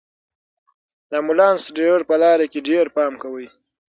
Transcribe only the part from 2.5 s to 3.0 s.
کې ډېر